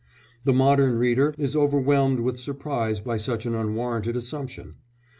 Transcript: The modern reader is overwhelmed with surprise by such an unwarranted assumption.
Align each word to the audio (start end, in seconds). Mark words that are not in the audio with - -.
The 0.45 0.51
modern 0.51 0.97
reader 0.97 1.35
is 1.37 1.55
overwhelmed 1.55 2.21
with 2.21 2.39
surprise 2.39 2.99
by 2.99 3.17
such 3.17 3.45
an 3.45 3.53
unwarranted 3.53 4.15
assumption. 4.15 4.77